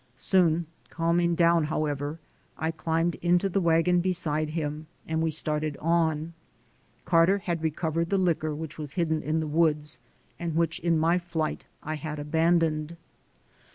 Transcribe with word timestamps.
Soon 0.15 0.65
calming 0.89 1.35
down, 1.35 1.65
however, 1.65 2.17
I 2.57 2.71
climbed 2.71 3.17
into 3.21 3.47
the 3.47 3.61
wagon 3.61 4.01
beside 4.01 4.49
him, 4.49 4.87
and 5.07 5.21
we 5.21 5.29
started 5.29 5.77
on. 5.79 6.33
Carter 7.05 7.37
had 7.37 7.61
recovered 7.61 8.09
the 8.09 8.17
liquor 8.17 8.55
which 8.55 8.79
was 8.79 8.93
hidden 8.93 9.21
in 9.21 9.39
the 9.39 9.45
woods, 9.45 9.99
and 10.39 10.55
which 10.55 10.79
in 10.79 10.97
my 10.97 11.19
flight 11.19 11.65
I 11.83 11.97
had 11.97 12.17
abandoned. 12.17 12.97